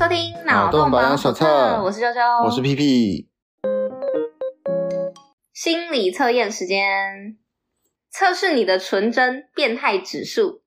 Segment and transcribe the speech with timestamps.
[0.00, 1.46] 收听脑洞保养手册，
[1.84, 3.28] 我是娇娇，我是屁屁。
[5.52, 7.36] 心理测验时间，
[8.10, 10.62] 测试你的纯真变态指数。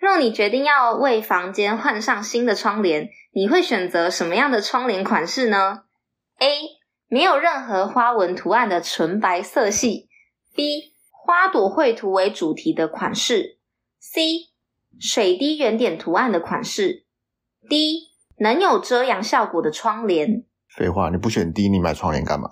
[0.00, 5.84] 若你决定要为房间换上新的窗帘，你会选择什么样的窗帘款式呢
[6.40, 6.48] ？A.
[7.06, 10.08] 没有任何花纹图案的纯白色系。
[10.56, 10.96] B.
[11.08, 13.60] 花朵绘图为主题的款式。
[14.00, 14.48] C.
[14.98, 17.06] 水滴圆点图案的款式。
[17.68, 18.10] D.
[18.42, 20.44] 能有遮阳效果的窗帘。
[20.76, 22.48] 废话，你不选 D，你买窗帘干嘛？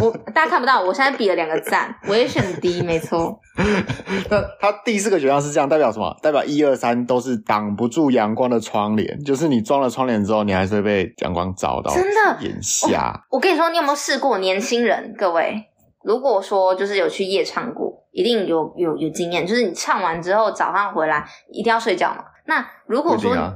[0.00, 3.40] 我大家看不到，我现在比了两个赞，我也选 D，没错。
[4.30, 6.16] 那它第四个选项是这样，代表什么？
[6.22, 11.92] 代表一二三都是挡不住阳光的窗帘，就是你装了窗帘之后，你还是会被阳光照到。
[11.92, 13.20] 真的，眼瞎。
[13.30, 14.38] 我跟你说，你有没有试过？
[14.38, 15.64] 年轻人，各位，
[16.04, 22.22] 如果说就是有去夜唱过，一定有有有经验，就是你唱完之后早上回来一定要睡觉嘛。
[22.48, 23.54] 那如果说，啊、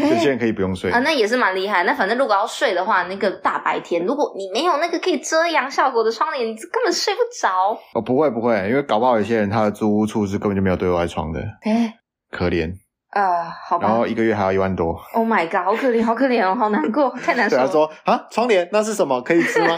[0.00, 1.84] 有 些人可以不用睡 啊，那也是蛮厉害。
[1.84, 7.78] 那反正如果要睡的话，那个大白天，如果你没有那个可以遮阳效果的窗帘，你根本睡不着。
[7.94, 11.94] 哦，不会不会，因为搞不好有些人他的租屋处是根本就没有对外窗的，哎，
[12.32, 12.72] 可怜。
[13.10, 13.88] 呃，好吧。
[13.88, 14.94] 然后一个月还要一万多。
[15.14, 17.66] Oh my god，好可怜，好可怜哦，好难过，太难受了。
[17.66, 19.20] 他说啊，窗帘那是什么？
[19.22, 19.74] 可以吃吗？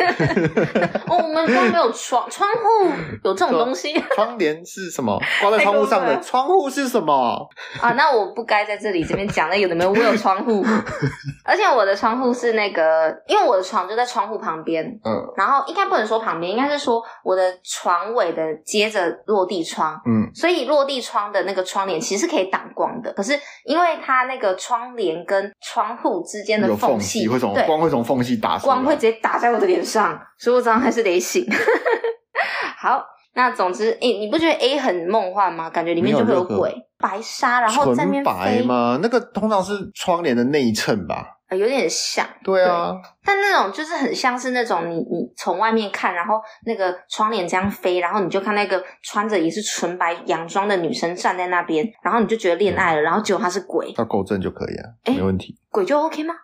[1.06, 2.92] 哦，我们都没有窗窗户
[3.22, 3.92] 有这种东西。
[4.14, 5.16] 窗帘是什么？
[5.40, 7.48] 挂在窗户上的窗户是什么？
[7.80, 9.90] 啊，那我不该在这里这边讲那有的没有？
[9.90, 10.64] 我有窗户，
[11.46, 14.84] 而且我的窗户是那个，因为我的床就在窗户旁边。
[15.04, 15.32] 嗯。
[15.36, 20.00] 然后应该不能说旁边，应该是说我的床尾的接着落地窗。
[20.04, 20.28] 嗯。
[20.34, 23.14] 所以落地窗的那个窗帘其实是可以挡光的。
[23.20, 31.46] 可是，因为它那个窗帘跟窗户之间的缝隙，会从光会从缝隙打，光会直接打在我的脸上， 所以我早上还是得醒。
[32.80, 33.04] 好，
[33.34, 35.68] 那总之，诶、欸、你不觉得 A 很梦幻吗？
[35.68, 38.98] 感觉里面就会有鬼，白纱，然后在那边飞吗？
[39.02, 41.39] 那个通常是窗帘的内衬吧。
[41.56, 54.84] 有点像，对啊对，但那种就是很像是那种你你从外面看，然后那个窗帘这样飞，然后你就看那个穿着也是纯白洋装的女生站在那边，然后你就觉得恋爱了，然后结果她是鬼，她够正就可以啊，
[55.14, 56.34] 没问题，鬼就 OK 吗？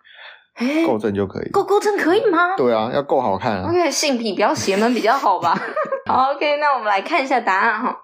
[0.54, 2.56] 哎，够正就可以，够够正可以吗？
[2.56, 5.54] 对啊，要够好看啊，OK，性癖比较邪门比较好吧？
[6.08, 7.94] 好，OK，那我们来看一下答案哈，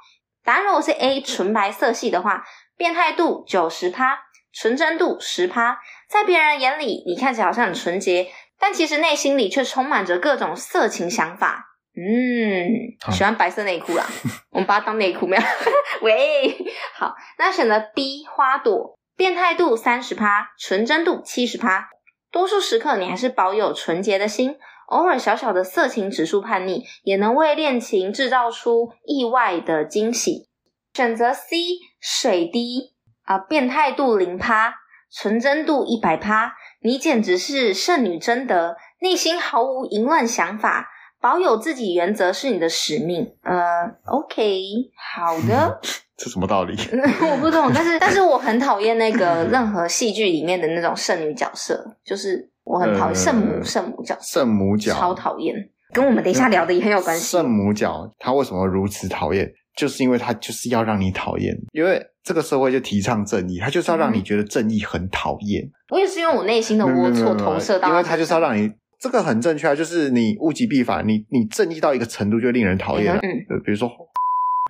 [0.44, 2.44] 答案如果是 A 纯白色系的话，
[2.76, 4.18] 变态度九十趴，
[4.52, 5.78] 纯真度十趴。
[6.08, 11.68] 在别人眼里，你看起来好像很纯洁，但其实内心里却充满着各种色情想法。
[11.94, 14.06] 嗯，喜欢白色内裤啦，
[14.50, 15.42] 我们把它当内裤没有？
[16.00, 16.56] 喂，
[16.94, 21.90] 好，那选择 B 花朵，变态度三十趴，纯真度七十趴。
[22.30, 24.56] 多数时刻你还是保有纯洁的心，
[24.88, 30.48] 偶尔小小的色情指数叛逆，也能为恋情制造出意外的惊喜。
[30.94, 31.56] 选择 C
[32.00, 32.91] 水滴
[33.24, 34.74] 啊，变态度零趴。
[35.14, 40.88] 纯真度一百趴，你简直是圣女贞德，内心毫无淫乱想法，
[41.20, 43.34] 保有自己原则是你的使命。
[43.42, 44.62] 呃，OK，
[44.96, 45.78] 好的，
[46.16, 46.74] 这什么道理？
[47.30, 55.54] 我不懂，但是但是我很讨厌那个任何戏剧里面的那种圣女角色，就是我很讨厌圣母圣母角色，圣母角超讨厌，
[55.92, 57.22] 跟我们等一下聊的也很有关系。
[57.22, 59.52] 圣母角她为什么如此讨厌？
[59.76, 65.68] 就是因为他就是要让你讨厌，因为这个社会就提倡正义，他就是要让你觉得正义很讨厌。
[65.90, 73.14] 我也是因为我内心的龌龊投射到，因为他就是要让你这个很正确啊，就是你物极必反，你你正义到一个程度就令人讨厌。
[73.14, 73.20] 嗯，
[73.64, 73.90] 比如说。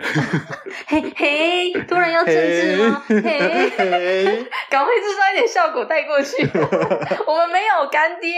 [0.89, 3.03] 嘿嘿，突然要政治吗？
[3.09, 6.43] 嘿嘿， 赶快制造一点效果带过去。
[7.27, 8.33] 我们没有干爹。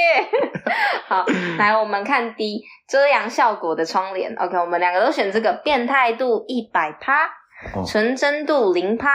[1.07, 1.25] 好，
[1.59, 4.35] 来我们看 D 遮阳效果的窗帘。
[4.37, 7.29] OK，我们两个都选这个，变态度一百趴，
[7.87, 9.11] 纯真度零趴。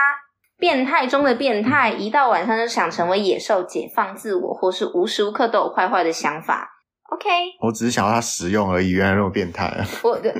[0.58, 6.79] 变态中的变态，一到晚上就想成为野兽，解放自我，或是无时无刻都有坏坏的想法。
[7.10, 7.28] OK，
[7.60, 8.90] 我只是想要它实用而已。
[8.90, 9.84] 原来那么变态啊！
[10.02, 10.32] 我对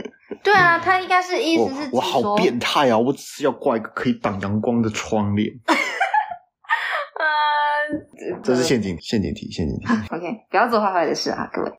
[0.42, 2.96] 对啊，他应该是意思是我， 我好变态啊！
[2.96, 5.48] 我只是要挂一个可以挡阳光的窗帘。
[7.20, 9.86] 呃，这是陷阱，陷阱题，陷阱题。
[10.14, 11.72] OK，不要做坏坏的事啊，各位。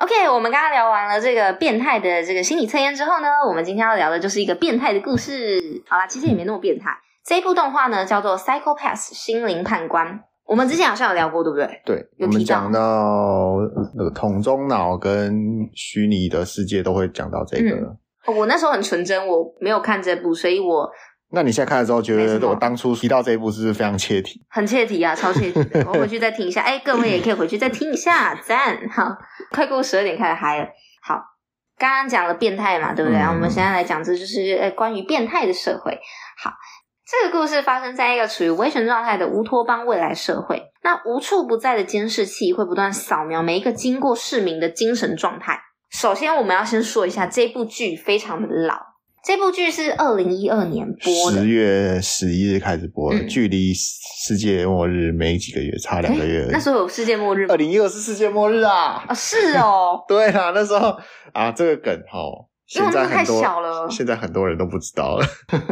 [0.00, 5.82] OK，我们刚刚聊完了这个变态的这个心理测验之后呢，我们今天要聊的就是一个变态的故事。
[5.86, 6.90] 好啦，其实也没那么变态。
[7.24, 10.24] 这一部动画呢，叫做《Psycho-Pass》心灵判官。
[10.46, 11.82] 我们之前好像有聊过，对不对？
[11.84, 13.56] 对，我们讲到
[13.96, 15.34] 那个桶中脑跟
[15.74, 17.70] 虚拟的世界都会讲到这个。
[18.28, 20.88] 嗯，我那时候很纯真，我没有看这部，所以我……
[21.32, 24.40] 那你现在看了之后，觉得我当初提到这一部是不是非常切题？
[24.48, 25.84] 很切题啊， 超切题的！
[25.88, 26.62] 我回去再听一下。
[26.62, 28.88] 哎，各位也可以回去再听一下，赞！
[28.88, 29.16] 好，
[29.50, 30.68] 快过十二点开始嗨了。
[31.02, 31.20] 好，
[31.76, 33.18] 刚刚讲了变态嘛，对不对？
[33.18, 35.98] 嗯，我们现在来讲，这就是关于变态的社会。
[36.40, 36.52] 好。
[37.08, 40.72] 这个故事发生在一个处于威权状态的乌托邦未来社会。
[40.82, 45.56] 那无处不在的监视器会不断扫描每一个经过市民的精神状态。
[45.88, 48.74] 首先，我们要先说一下这部剧非常的老。
[49.22, 56.48] 这部剧是二零一二年播的，十月十一日开始播的，嗯、距离世界末日没几个月，差两个月。
[56.50, 57.54] 那时候有世界末日吗？
[57.54, 59.04] 二零一二是世界末日啊！
[59.06, 60.02] 啊，是哦。
[60.08, 60.96] 对啊，那时候
[61.32, 62.18] 啊，这个梗哈。
[62.66, 65.24] 现在很多，太小了，现在很多人都不知道了。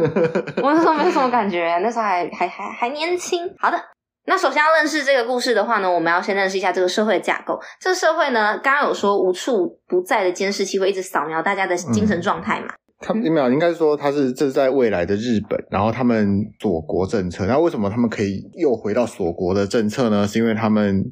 [0.63, 3.41] 我那时候没有什么感觉，那时候还还还还年轻。
[3.59, 3.77] 好的，
[4.25, 7.59] 那首先要认识这个故事的话呢，我们要先认识一下这个社会架构。
[7.81, 12.67] 这个社会呢，刚刚有说无处不在的监视器会一直扫描大家的精神状态嘛？
[12.99, 16.25] 他们没有，应该说他是这是在未来的日本，然后他们
[16.61, 17.45] 锁国政策。
[17.45, 20.25] 那为什么他们可以又回到锁国的政策呢？
[20.25, 21.03] 是因为他们。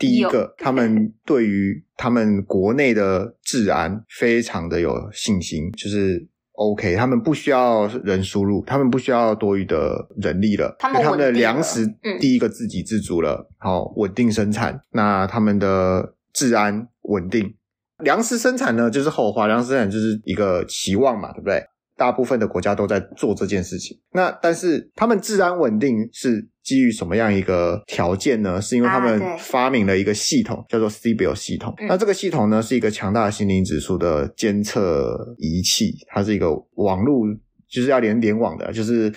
[0.00, 11.86] 第一个，他们对于他们国内的治安非常的有信心，就是 OK，他们不需要人输入，他们不需要多余的人力了，他们，他们的粮食
[12.18, 17.54] 第一个自给自足了，好稳定生产，那他们的治安稳定，
[17.98, 21.62] 粮食生产呢就是后话，粮食生产就是一个期望嘛，对不对？
[21.96, 28.62] 大部分的国家都在做这件事情，那但是他们治安稳定是基于什么样一个条件呢？
[28.62, 31.74] 是因为他们发明了一个系统，叫做 Sibyl 系统。
[31.88, 37.26] 那这个系统呢，是一个强大的心灵指数的监测仪器，它是一个网络，
[37.68, 39.12] 就是要连联网的， 就是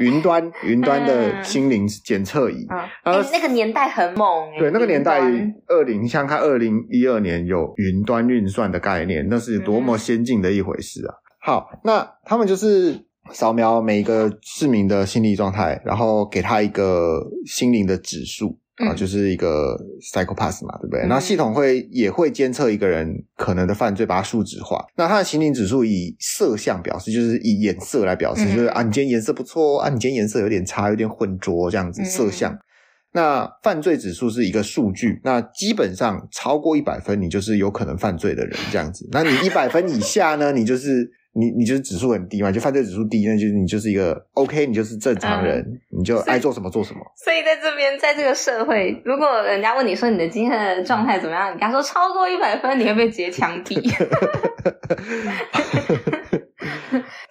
[0.00, 2.66] 云端云端的心灵检测仪。
[3.04, 4.50] 嗯，那个年代很猛。
[4.58, 5.20] 对，那个年代
[5.68, 11.14] 二零，像看二零一二年有云端运算的概念，那是多么先进的一回事啊！
[11.40, 19.76] 好，那他们就是扫描每一个市民的心理状态，然后给他一个心灵的指数啊，就是一个
[20.12, 21.06] psychopath 嘛，对不对？
[21.08, 24.84] 那、嗯、系统会也会监测一个人可能的犯罪，把它数值化。
[24.96, 32.56] 那他的心灵指数以色相表示，就是以颜色来表示，嗯、就是啊，你今天颜色不错，啊，你今天颜色有点差，有点混浊这样子色相。
[33.12, 39.08] 那犯罪指数是一个数据，那基本上超过一百分，你就是有可能犯罪的人这样子。
[39.12, 41.10] 那你一百分以下呢，你就是。
[41.36, 47.00] 你你就是指数很低嘛，就犯罪指数低，那就是你就是一个 OK，你就是正常人，嗯、你就爱做什么做什么。
[47.24, 53.82] 所以在这边，在这个社会，如果人家问你说你的精神的状态怎么样，你跟他说超过一百分，你会被直接枪毙。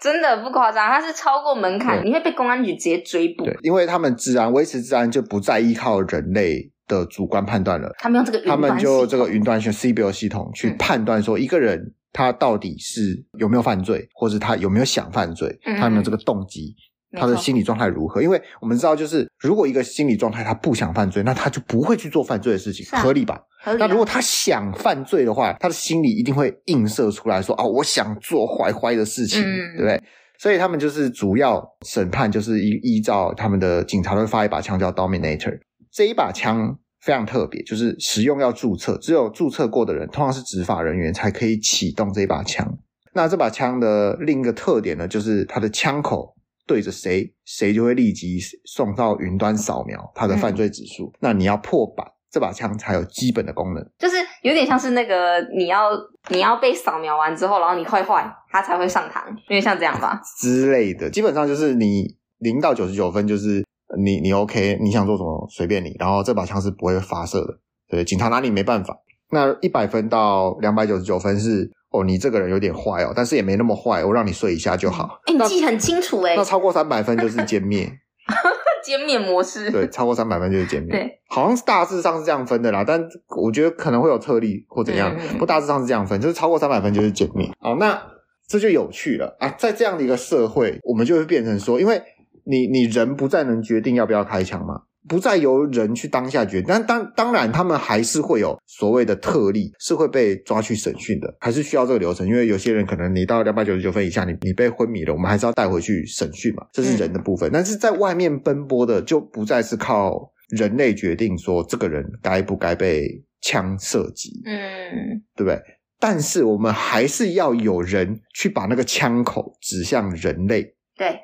[0.02, 3.46] 真的不夸张，他是超过门槛，你会被公安局直接追捕。
[3.46, 11.94] 对，因为他们治安维持治安就不再依靠人类的主观判断了，他们用这个他们就这个云端选 CBO 系统去判断说一个人。
[12.14, 15.50] 嗯他到底是有没有犯罪，或者他有没有想犯罪？
[15.66, 16.76] 嗯、他有没有这个动机？
[17.12, 18.22] 嗯、他的心理状态如何？
[18.22, 23.42] 因为我们知道，就是如果一个心理状态他不想犯罪，那他就不会去做犯罪的事情，啊、合理吧？
[23.66, 23.78] 理。
[23.80, 30.00] 那如果他想犯罪的话，他的心理一定会映射出来说：“哦，我想做坏坏的事情，嗯、对不对？”
[30.38, 35.58] 所以他们就是主要审判，就是依依照他们的警察会发一把枪叫 Dominator，
[35.92, 36.78] 这一把枪。
[37.04, 42.66] 非常特别，就是使用要注册，只有注册过的人，通常是执法人员才可以启动这一把枪。
[43.14, 46.34] 那这把枪的另一个特点呢，就是它的枪口
[46.66, 51.08] 对着谁，谁就会立即送到云端扫描它的犯罪指数。
[51.08, 55.90] 嗯、那你要破百，这把枪才有基本的功能，就是有点像是那个你要
[56.30, 61.10] 你要被扫描完之后，然后你坏坏，它才会上膛，因为像这样吧之类的。
[61.10, 63.62] 基本上就是你零到九十九分就是。
[63.98, 67.60] 你你 OK，你想做什么随便你，然后这把枪是不会发射的，
[67.90, 68.98] 对，警察拿你没办法。
[69.32, 75.20] 那一百分到两百九十九分是哦，你这个人有点坏哦，但是也没那么坏，我让你睡一下就好。
[75.26, 76.36] 哎、欸，你记得很清楚哎。
[76.36, 77.92] 那超过三百分就是歼灭，
[78.86, 79.72] 歼灭模式。
[79.72, 80.92] 对，超过三百分就是歼灭。
[80.92, 83.04] 对，好像是大致上是这样分的啦，但
[83.42, 87.50] 我觉得可能会有特例或怎样，不大致上是这样分，就是超过三百分就是歼灭。
[87.60, 88.00] 好，那
[88.48, 92.00] 这就有趣了啊，在这样的一个社会，我们就会变成说，因为。
[92.46, 94.82] 你你人不再能决定要不要开枪吗？
[95.06, 102.26] 不再由人去当下决定，但当当然，他们还是会有所谓的特例，是会被抓去审讯的，还是需要这个流程。
[102.26, 107.50] 因为有些人可能你到两百九十九分以下，你你被昏迷了，我们还是要带回去审讯嘛，这是人的部分。
[107.50, 115.62] 嗯、但是在外面奔波的，就不再是靠人类决定说这个人该不该被枪射击，嗯，对不对？
[116.00, 121.20] 但是我们还是要有人去把那个枪口指向人类，对。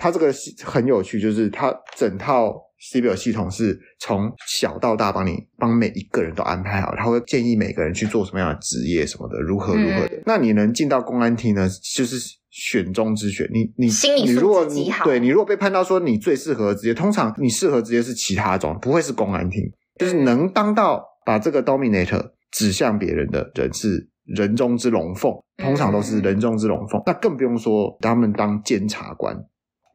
[0.00, 0.32] 它这个
[0.64, 2.56] 很有趣，就是它整套
[2.90, 10.16] CBL 系统是从小到大帮你帮每一个人都安排好，他会建议每个人去做什么样的职业什么的，如何如何的。
[10.16, 11.68] 嗯、那你能进到公安厅呢？
[11.94, 12.16] 就是
[12.48, 13.46] 选中之选。
[13.52, 13.92] 你你
[14.24, 19.62] 你如果你对你如果被判到说你最适合的职业，通常你适合职业是其他种，不会是公安厅。
[19.98, 26.98] 就是能当到把这个 Dominator 指向别人的人是人中之龙凤，通常都是人中之龙凤。
[27.00, 29.36] 嗯、那更不用说他们当监察官。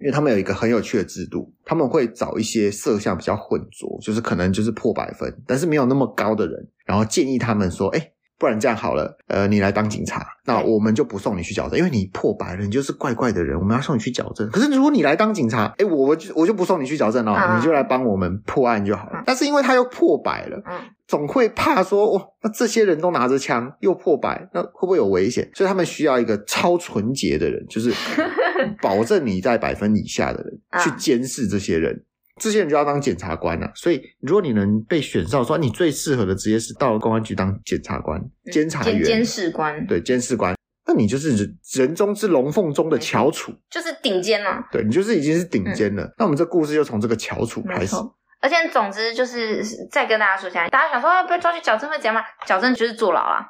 [0.06, 8.12] 因为他们有一个很有趣的制度，他们会找一些色相比较混浊，就是可能就是破百分，但是没有那么高的人，然后建议他们说，哎。
[8.38, 14.50] 不然这样好了，呃，你来当警察，那我们就不送你去矫正，因为你破百了，你就是怪怪的人，我们要送你去矫正。
[14.50, 19.20] 可是如果你来当警察，哎，我就我就不送你去矫正了，嗯、你就来帮我们破案就好了。
[19.20, 20.78] 嗯、但是因为他又破百了，嗯，
[21.08, 25.50] 总会怕说，哇，那这些人都拿着枪又破百，那会不会有危险？
[25.54, 27.94] 所以他们需要一个超纯洁的人，就是
[28.82, 32.04] 保证你在百分以下的人去监视这些人。
[32.42, 40.54] 这些人就要当检察官了，所以如果你能被选上，说你最适合的职业是到了公安局当检察官、监察员、监视官，对，监视官，
[40.86, 44.62] 那你就是人人中之龙凤中的翘楚，就是顶尖了。
[44.72, 46.04] 对，你就是已经是顶尖了。
[46.04, 47.96] 嗯、那我们这故事就从这个翘楚开始。
[48.42, 52.22] 而且总之就是再跟大家说一下，大家想说要不要抓去矫正会怎样吗？
[52.46, 53.48] 矫正就是坐牢啦。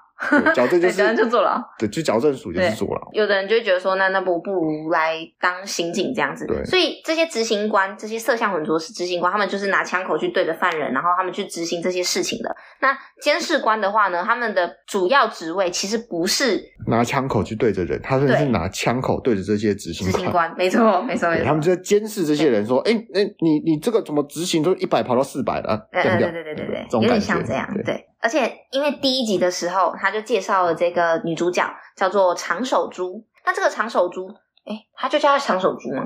[0.53, 1.61] 矫正就是，矫正就坐牢。
[1.77, 3.09] 对，就矫正署就是坐牢。
[3.11, 6.45] 有的人就会觉得说，那那不不如来当刑警这样子。
[6.47, 6.63] 对。
[6.65, 12.55] 所以这些执行官，这些色相混浊是执行官，他们就是拿枪口去对着犯人，然后他们去执行这些事情的。
[12.79, 20.13] 那监视官的话呢，他们的主要职位其实不是拿枪口去对着人，他们是拿枪口对着这些执行官。
[20.13, 21.45] 执行官，没错，没错，没错。
[21.45, 25.87] 他们就在监视这些人，说，哎哎，你你这个怎么执行都一百跑到四百了？
[25.91, 28.05] 对对对对对对，有点像这样，对。
[28.25, 31.63] 而且，因为第一集的时候，他就介绍了这个女主角
[31.95, 33.23] 叫做长手猪。
[33.45, 34.27] 那这个长手猪，
[34.65, 36.01] 哎，他就叫她长手猪吗？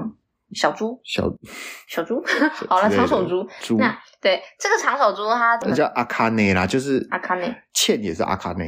[0.54, 1.24] 小猪，小
[1.88, 2.22] 小猪。
[2.68, 3.48] 好了，长手猪。
[3.62, 3.78] 猪。
[3.78, 7.56] 那对这个长手猪，它叫阿卡内啦，就是阿卡内。
[7.74, 8.68] 茜也是阿卡内。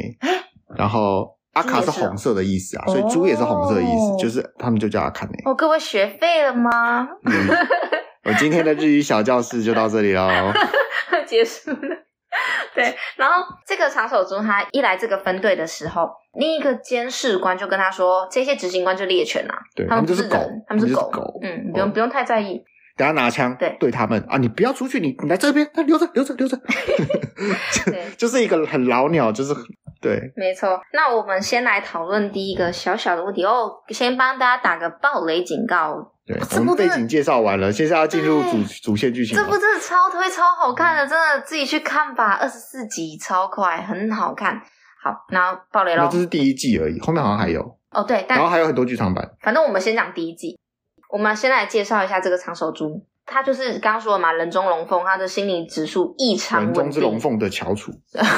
[0.77, 5.33] 然后阿卡是红色的意思啊，所以猪也是红色的意思，就是他们就叫阿卡内。
[5.43, 7.05] 哦，各位学废了吗？
[8.23, 10.53] 我今天的日语小教室就到这里喽，
[11.27, 12.05] 结束了。
[12.73, 22.63] 对，然后这个长手猪他一来这个分队的时候，另一个监视官就跟他说：“这些执行官就猎犬啊，对他们不是人，他们是狗，狗嗯，不用不用太在意。
[22.97, 26.57] 等下拿枪对对他们啊，你不要出去，你你来这边，那留着留着留着，
[27.85, 29.53] 对，就是一个很老鸟，就是
[30.01, 30.79] 对，没错。
[30.93, 39.35] 那我们先来讨论第一个小小的问题哦，先帮大家打个暴雷警告。”对，我们背景介绍完了，现在要进入主主线剧情。
[39.35, 44.61] 这部真的超推、超好看的，真的自己去看吧，二十四集超快，很好看。
[45.03, 46.03] 好，然后爆雷喽。
[46.03, 47.61] 那这是第一季而已，后面好像还有。
[47.89, 49.31] 哦，对，但然后还有很多剧场版。
[49.41, 50.57] 反正我们先讲第一季，
[51.09, 53.05] 我们先来介绍一下这个长手猪。
[53.25, 56.63] 他就是刚刚说的嘛，人中龙凤，他的心理指数异常。
[56.65, 57.91] 人中之龙凤的翘楚，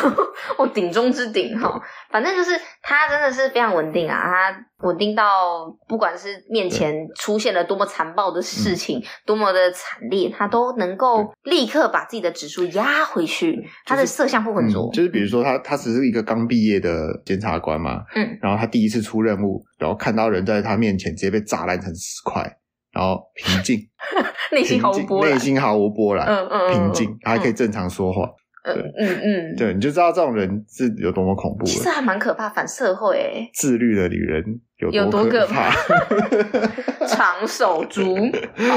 [0.58, 14.92] 我顶中之顶哈，反正就是他真的是非常稳定啊，他稳定到不管是面前出现了多么残暴的事情，多么的惨烈，他都能够立刻把自己的指数压回去，对他的色相不浑浊。
[14.94, 22.58] 就是比如说他他只是一个刚毕业的检察官嘛，嗯，然后他第一次出任务，然后看到人在他面前直接被炸烂成石块。
[22.94, 23.80] 然后平静，
[24.54, 28.30] 内心毫无波澜，内心毫无波澜，嗯嗯，平静，还可以正常说话，
[28.66, 31.66] 嗯嗯嗯，对，你就知道这种人是有多么恐怖。
[31.66, 33.50] 其实还蛮可怕，反社会诶。
[33.54, 34.44] 自律的女人
[34.78, 35.72] 有多可怕？
[37.08, 38.16] 长手足。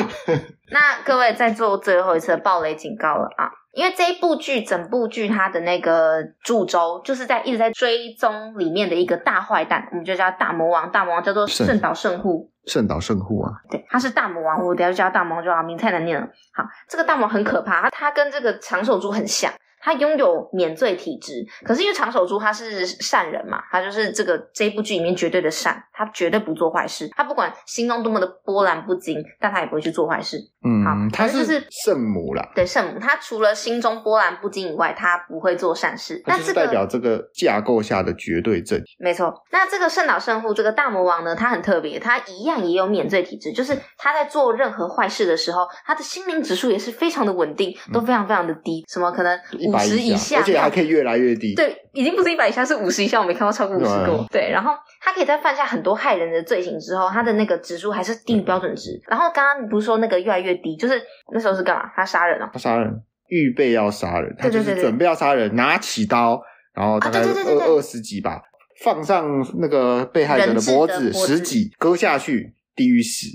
[0.73, 3.51] 那各位在做最后一次暴雷警告了啊！
[3.73, 10.91] 因为这一部剧，整部剧它的那个主轴就是在一直在追踪里面的一个大坏蛋，我们就叫大魔王。
[10.91, 12.51] 大魔王叫做圣岛圣户。
[12.67, 16.27] 圣岛圣户啊，对，他是大魔王，我等下就叫大魔王就好，名太难念了。
[16.53, 19.53] 好，这个大魔王很可怕，他他跟这个长手猪很像。
[19.87, 30.39] 他拥有免罪体质，可是因为长手猪他是善人嘛，他就是这个这一部剧里面绝对的善，他绝对不做坏事，他不管心中多么的波澜不惊，但他也不会去做坏事。
[30.65, 36.21] 嗯，好，他就是圣母啦，对，圣母，他除了心中波澜不惊以外，他不会做善事。
[36.27, 38.83] 那这个代表这个架构下的绝对正义。
[38.99, 49.37] 没错，那这个圣岛圣父这个大魔王呢，他很特别，他一样也有免罪体质，就是他在做任何坏事的时候，他的心灵指数也是非常的稳定，都非常非常的低，什么可能。
[49.77, 51.55] 五十以下，而且还可以越来越低。
[51.55, 53.21] 对，已经不是一百以下，是五十以下。
[53.21, 54.27] 我没看到超过五十过。
[54.31, 58.91] 对，然后他可以在犯下很多害人的罪行之后，他的那个指数还是定标准值。
[59.09, 61.01] 然后刚刚你不是说那个越来越低，就是
[61.33, 61.83] 那时候是干嘛？
[61.95, 62.51] 他杀人了。
[62.53, 66.41] 他杀人，预备要杀人，他就是准备要杀人，拿起刀，
[66.75, 68.41] 然后大概二二十几吧，
[68.83, 69.27] 放上
[69.59, 73.27] 那个被害者的脖子，十几割下去，低于十。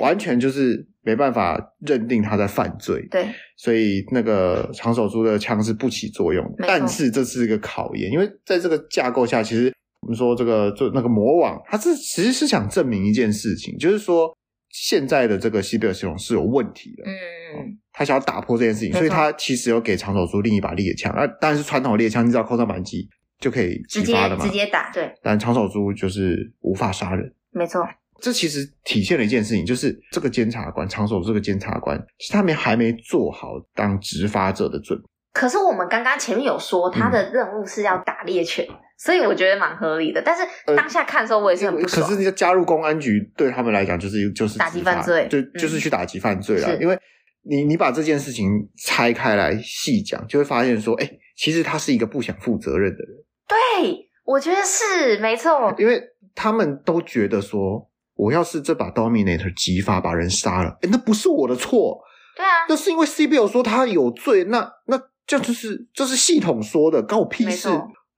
[0.00, 3.26] 完全就是没办法认定他在犯罪，对，
[3.56, 6.44] 所以那个长手猪的枪是不起作用。
[6.58, 14.30] 但是这是一个考验，因为在这个架构下，其实我们说这个就那个魔王，他是其实是想证明一件事情，就是说
[14.68, 17.04] 现在的这个西贝尔系统是有问题的。
[17.04, 17.12] 嗯
[17.56, 23.08] 嗯，他想要打破这件事情，所以他其实有给长手猪另一把猎枪，啊，当然是传统猎枪，你只要扣上扳机
[23.40, 25.12] 就可以直接直接打，对。
[25.22, 27.80] 但长手猪就是无法杀人，没错。
[28.20, 35.04] 这其实体现了一件事情，就是这个监察官，长守这个监察官，其实他们还没做好当执法者的准备。
[35.32, 40.20] 可是我们刚刚前面有说，他的任务是要打猎犬，嗯、所以我觉得蛮合理的。
[40.20, 40.42] 但是
[40.76, 42.04] 当下看的时候，我也是很不爽。
[42.04, 46.74] 可是你要加入公安局，对他们来讲就是就是打击犯罪，就就是去打击犯罪了。
[46.74, 46.98] 嗯、因为
[47.42, 53.16] 你你把这件事情拆开来细讲，就会发现说，哎、欸，其实他是一个不想负责任的人。
[53.46, 55.72] 对，我觉得是没错。
[55.78, 56.02] 因为
[56.34, 57.88] 他们都觉得说，
[58.20, 61.98] 我要是这把 Dominator 击发把人杀了，哎、欸，那不是我的错。
[62.36, 65.00] 对啊，那是因为 CBO 说他有罪，那那。
[65.26, 67.68] 这就是这是系统说的，关我屁事。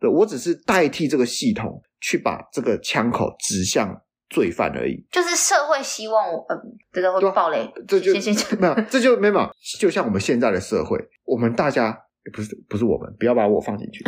[0.00, 3.94] 对，我只是代替这个系统去把这个枪口指向
[4.30, 5.04] 罪犯而已。
[5.11, 6.56] 就是社会希望我，呃，
[6.90, 7.71] 这个会暴雷。
[7.87, 8.14] 这就
[8.59, 9.50] 没有，这就没有。
[9.78, 11.94] 就像我们现在的社会，我们大家
[12.33, 14.05] 不是不是我们，不要把我放进去。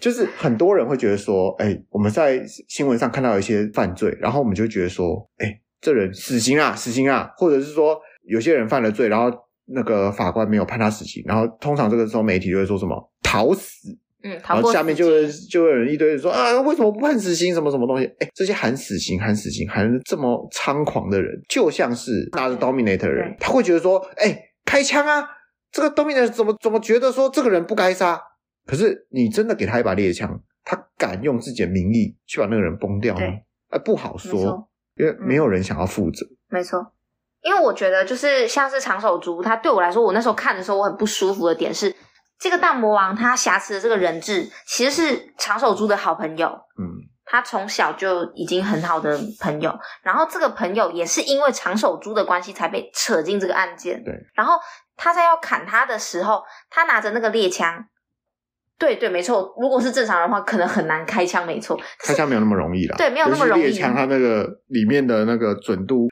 [0.00, 9.36] 就是很多人会觉得说，哎，我们在新闻上看到一些犯罪，然后我们就觉得说，哎，这人死刑啊，死刑啊，或者是说有些人犯了罪，然后。
[9.74, 17.54] 那个法官没有判他死刑，然后通常这个时候媒体就会说什么逃死，嗯，然后下面就会就会有人一堆人说啊，为什么不判死刑？
[17.54, 18.04] 什么什么东西？
[18.18, 25.24] 哎，这些喊死刑、喊死刑、喊这么猖狂的人，就像是拿着 Dominator 的人，他会觉得说，哎，开枪啊！
[25.72, 28.22] 这个 Dominator 怎么怎么觉得说这个人不该杀？
[28.66, 33.22] 可是你真的给他一把猎枪，他敢用自己的名义去把那个人崩掉吗？
[33.70, 36.24] 哎，不好说，因为没有人想要负责。
[36.48, 36.92] 没错。
[37.42, 41.92] 因为我觉得，就是像是长手猪，他对我来说，我那时候看的时候，我很不舒服的点是，
[42.38, 46.46] 这个大魔王他挟持的这个人质，其实是长手猪的好朋友。
[46.78, 46.86] 嗯，
[47.32, 54.04] 他从小就已经很好的朋友，然后这个朋友也是因为长手珠的关系才被扯进这个案件。
[54.04, 54.60] 对，然后
[54.96, 57.86] 他在要砍他的时候，他拿着那个猎枪。
[58.78, 59.54] 对对，没错。
[59.58, 61.80] 如果是正常人的话，可能很难开枪，没错。
[62.00, 62.96] 开枪没有那么容易啦。
[62.98, 63.62] 对，没有那么容易。
[63.62, 66.08] 猎枪它那个里面的那个准度。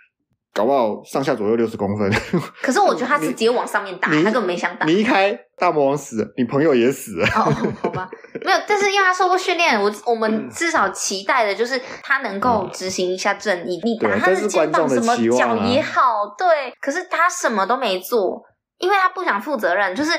[0.52, 2.10] 搞不好上下左右六十公分，
[2.60, 4.84] 可是我觉得他是直接往上面打，他根本没想打。
[4.84, 7.26] 你一开大魔王死了，你朋友也死了。
[7.28, 8.10] 哦， 好吧，
[8.44, 13.78] 没有，但是因为他受过训练，我我们至少期待的就是他能够执行一下正义。
[13.78, 18.42] 嗯、你打他的肩膀什么脚也好，对，可是他什么都没做，
[18.78, 19.94] 因为他不想负责任。
[19.94, 20.10] 就是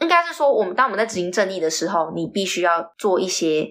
[0.00, 3.66] 应该是说，我们当我们在执行正义的时候，你必须要做一些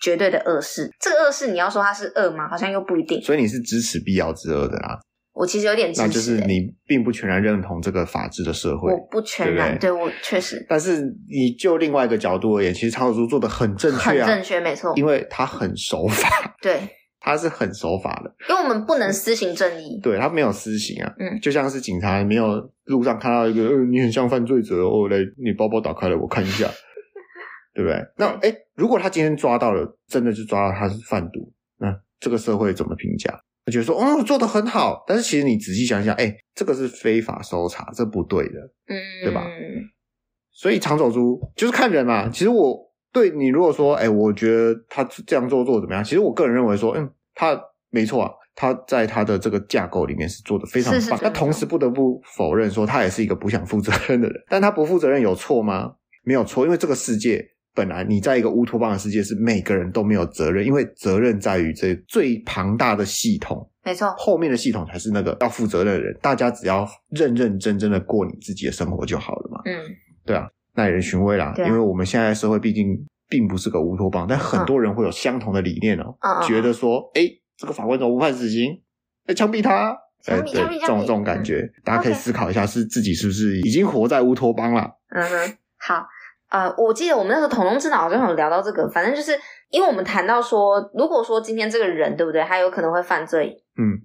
[0.00, 0.90] 绝对的恶事。
[0.98, 2.48] 这个恶事你要说他是恶吗？
[2.48, 3.22] 好像又不一定。
[3.22, 4.98] 所以你是支持必要之恶的啦。
[5.34, 8.92] 我其实有点支持、欸，那就是你并不全然认同这个法治的社会。
[8.92, 10.64] 我不全然，对，我确实。
[10.68, 16.28] 但是你就另外一个角度而言，其实长手猪做的很正确、啊，很正确，没错，因为他很守法。
[16.62, 16.80] 对，
[17.18, 19.98] 他是很守法的，因为我们不能私行正义。
[20.00, 26.70] 对，他没有私行啊，嗯，就像是警察没有路上看到一个，呃，你很像犯罪者哦，来，你包包打开了，我看一下，
[27.74, 27.98] 对不对？
[28.18, 33.36] 那哎，如果他今天抓到了，真的就抓到他是贩毒，那这个社会怎么评价？
[33.66, 39.46] 他觉得说，哦，做的很好，但是其实你仔细想想，哎，这个是非法搜查，这不对的，嗯，对吧？
[40.52, 42.28] 所以长手猪就是看人嘛。
[42.28, 42.78] 其实我
[43.10, 46.04] 对你如果说，哎，我觉得他这样做做怎么样？
[46.04, 51.18] 其实我个人认为说，嗯，他没错啊，他在他的这个架构里面是做的非常棒。
[51.22, 54.44] 那同时不得不否认说，他也是一个不想负责任的人。
[54.48, 55.94] 但他不负责任有错吗？
[56.22, 57.53] 没有错，因为这个世界。
[57.74, 66.16] 本来你在一个乌托邦的世界，是每个人都没有责任，因为责任在于这最庞大的系统，没错，后面的系统才是那个要负责任的人。
[66.22, 69.60] 大家只要认认真真的过你自己的生活就好了嘛。
[69.64, 69.74] 嗯，
[70.24, 71.46] 对啊，耐人寻味啦。
[71.46, 72.86] 啊、因为我们现在社会毕竟
[73.28, 77.22] 并不是个乌托邦，但很多人会有相同的理念哦，嗯、觉得说，哎，
[77.56, 78.80] 这个法官怎么不判死刑？
[79.26, 84.88] 哎，枪毙他，枪毙，枪毙，这种这种感觉，嗯、大家可以思考一下，是自己是不是已经活在乌托邦了？
[85.08, 86.06] 嗯哼，好。
[86.54, 89.36] 呃，我记得我们那时候统龙之脑好像有聊到这个，反正就是
[89.70, 93.98] 因为我们谈到说，如果说今天这个人对不对，他有可能会犯罪，嗯，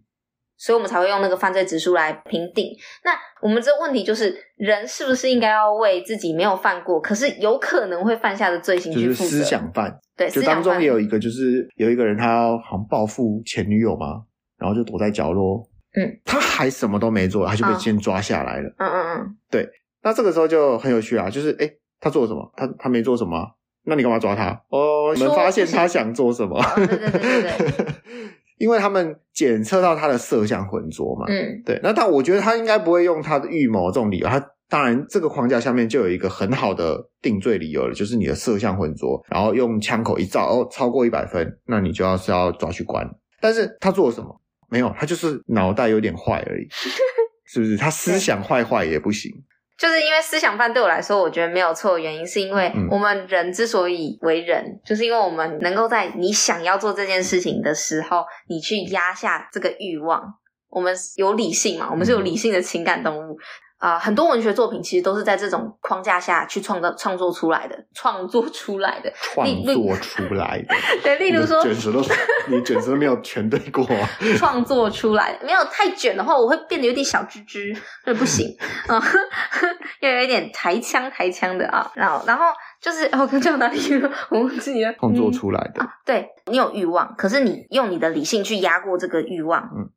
[0.57, 2.75] 所以我们才会用那个犯罪指数来评定。
[3.03, 3.12] 那
[3.43, 9.29] 我们这个问题就是，人是不是应该要为自己没有犯过，可是有可能会犯下的罪行去负责？
[9.29, 14.23] 就是思想犯，对，就当中也有一个，就是有一个人他要好像报复前女友嘛，
[14.57, 15.63] 然后就躲在角落，
[15.95, 19.69] 嗯，他还什么都没做，他就被先抓下来了，嗯嗯嗯，对，
[20.01, 22.51] 那这个时候就很有趣啊，就是诶他做了什么？
[22.55, 23.55] 他他没做什么？
[23.85, 24.51] 那你干嘛抓他？
[24.69, 26.57] 哦，你们发现他想做什么？
[26.59, 27.85] 哦、对对对对对，
[28.59, 31.25] 因为他们检测到他的色相浑浊嘛。
[31.27, 31.79] 嗯，对。
[31.81, 34.27] 那他我觉得他应该不会用他的预谋这种理由。
[34.27, 43.09] 他当然这个框架下面就有一个很好的定罪理由了，就是你的色相浑浊，然后用枪口一照，哦，超过一百分，那你就要是要抓去关。
[43.41, 44.39] 但是他做了什么？
[44.69, 46.67] 没有，他就是脑袋有点坏而已，
[47.47, 47.75] 是不是？
[47.75, 49.31] 他思想坏坏也不行。
[49.79, 60.21] 就是因为思想犯对我来说，我觉得没有错的原因，是因为我们人之所以为人，嗯、就是因为我们能够在你想要做这件事情的时候，你去压下这个欲望。
[60.69, 61.87] 我们有理性嘛？
[61.89, 63.33] 我们是有理性的情感动物。
[63.33, 63.37] 嗯
[63.79, 70.75] 啊、呃，很多文学作品其实都是在这种框架下去创造、创作出来的，创作出来的，创作出来的。
[71.01, 72.01] 对，例如说，卷舌都，
[72.51, 74.09] 你卷舌没有全对过啊。
[74.37, 78.53] 创作出来的，没有太卷的话，我会变得有点小吱吱，所以不行
[78.87, 79.01] 啊，
[80.01, 81.89] 要有一点抬腔、抬腔的啊。
[81.95, 82.47] 然后，然后
[82.81, 84.11] 就是，我刚讲哪里了？
[84.29, 84.93] 我忘记了。
[84.99, 89.89] 创作出来的，嗯啊、对，你有欲望，可是你用你的理性去压过这个欲望，嗯。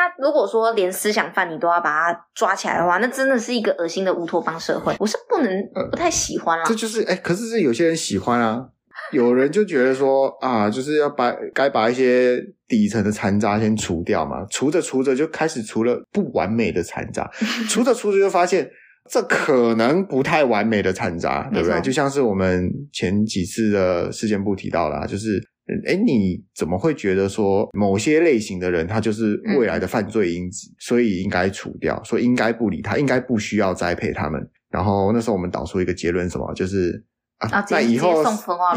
[0.00, 4.96] 他如果说连思想犯你都要把他抓起来的话，那真的是一个恶心的乌托邦社会。
[4.98, 5.50] 我是不能
[5.90, 6.64] 不太喜欢啦。
[6.64, 8.64] 这就是哎，可是是有些人喜欢啊。
[9.12, 14.46] 有人就觉得说啊，就是要把该把一些底层的残渣先除掉嘛。
[14.50, 17.28] 除着除着就开始除了不完美的残渣，
[17.68, 18.70] 除着除着就发现
[19.10, 21.80] 这可能不太完美的残渣，对不对？
[21.80, 25.38] 就像是我们前几次的事件部提到啦，就是。
[25.86, 34.40] 哎，你怎么会觉得说某些类型的人他就是未来的犯罪因子，嗯、所以应该除掉，所以应该不理他，应该不需要栽培他们？
[34.70, 36.52] 然后那时候我们导出一个结论，什么？
[36.54, 37.04] 就是
[37.38, 38.22] 啊，那以后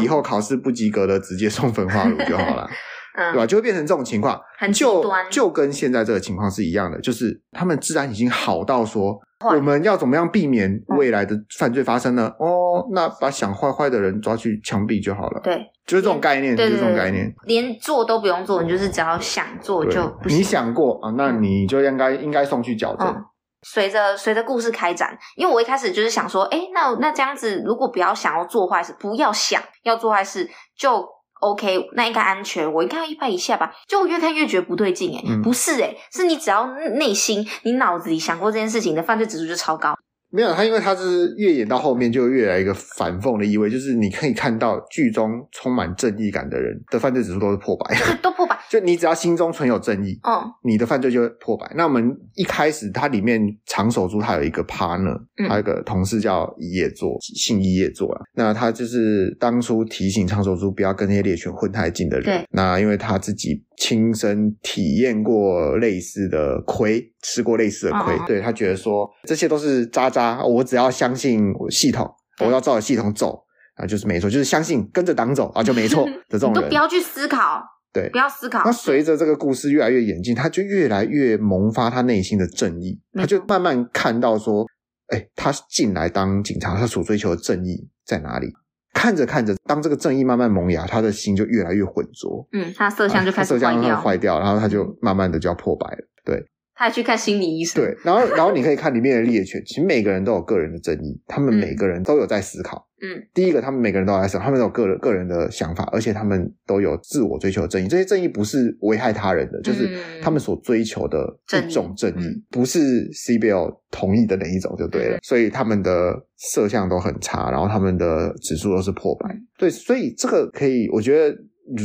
[0.00, 2.68] 以后考试不及格的直接送焚化炉就好了，
[3.14, 3.46] 嗯、对吧？
[3.46, 9.18] 就会变成这种情况，很极端，就就跟现在这个情况是一样的，就是他们治安已经好到说。
[9.44, 12.32] 我们要怎么样避免未来的犯罪发生呢？
[12.40, 15.40] 嗯、哦，那把想坏坏的人抓去枪毙就好了。
[15.44, 17.30] 对，就是这种概念，就是这种概念。
[17.44, 20.38] 连做都不用做，你就是只要想做就不行。
[20.38, 21.12] 你想过啊？
[21.18, 23.06] 那你就应该应该送去矫正。
[23.06, 23.22] 嗯、
[23.60, 31.04] 随着随着故事开展，因为我一开始就是想说，哎，那那这样子，如果不要想要做坏事，不要想要做坏事，就。
[31.44, 32.72] OK，那应该安全。
[32.72, 39.94] 我应该要一拍一下吧，就我越看越觉得不对劲，诶、嗯、不是诶是你只要内心、你脑子里想过这件事情的犯罪指数就超高。
[40.34, 48.58] 没有他，因为他是越演到后面就越来一个反讽的意味，就是你可以看到剧中充满正义感的人的犯罪指数都是破百， 都破百。
[48.68, 51.70] 就你只要心中存有正义，嗯，你的犯罪就会破百。
[51.76, 55.16] 那我们一开始它里面长手珠他有一个 partner，
[55.46, 58.22] 他有一个同事叫一叶座，姓一叶座啊。
[58.34, 62.24] 那他就是当初提醒长手珠不要跟那些猎犬混太近的人。
[62.24, 62.44] 对。
[62.50, 63.62] 那因为他自己。
[63.76, 72.08] 亲身体验过类似的亏，吃过类似的亏，哦、对他觉得说这些都是渣渣，我只要相信我系统，
[72.44, 73.42] 我要照着系统走
[73.76, 78.62] 啊，就是没错，就是相信跟着党走啊，就没错 的这种人，都不要去思考，对，不要思考。
[78.64, 84.66] 那随着这个故事越来越演进，他就越来越萌发他内心的正义，他就慢慢看到说，
[85.08, 88.52] 哎，他进来当警察，他所追求的正义在哪里？
[88.92, 92.46] 看着看着，当这个正义慢慢萌芽，他的心就越来越浑浊。
[92.52, 95.98] 嗯，他色相就开始坏掉，色相坏掉，然后他就慢慢的就要破百了。
[96.24, 96.40] 对，
[96.74, 97.82] 他还去看心理医生。
[97.82, 102.88] 对，然后然后你可以看里面的猎犬，其实每个人都有个人的正义，他们每个人都有在思考。
[103.02, 107.86] 嗯，第一个，他们每个人都在思考，他们都有个人个人的想法，而且他们都有自我追求的正义。
[107.86, 109.90] 这些正义不是危害他人的，就是
[110.22, 112.78] 他们所追求的一种正义，嗯、不是
[113.10, 115.18] CBL 同意的那一种就对了。
[115.18, 119.36] 嗯、所以他们的摄像都很差，然后他们的指数都是破百。
[119.58, 121.36] 对，所以这个可以，我觉得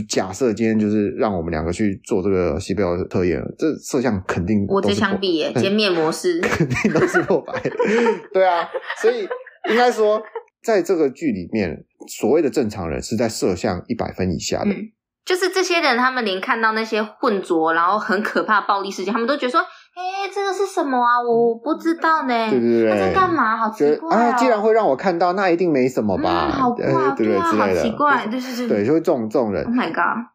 [0.08, 7.54] 假设今天就是让我们两个去做这个西贝尔特验，这摄像肯定我这枪毙耶， 歼灭模式肯定都是破百。
[8.34, 8.70] 对啊，
[9.02, 9.28] 所以
[9.70, 10.22] 应该说。
[10.62, 11.86] 在这个剧里面，
[12.20, 14.72] 所谓的正常人是在摄像一百分以下的。
[14.72, 14.92] 嗯，
[15.24, 19.62] 就是这些人，他们连看到那些混浊，然后很可怕暴力事件，他们都觉得说
[20.00, 21.22] ：“哎，这个是什么啊？
[21.22, 23.58] 我不知道呢。”对对对，他在干嘛？
[23.58, 24.38] 好奇怪啊！
[24.38, 26.50] 既然会让我看到，那一定没什么吧？
[26.50, 26.86] 嗯、好怪，
[27.18, 29.66] 对对对，好奇怪，对对对，对，就会这种这种人。
[29.66, 30.26] Oh my god！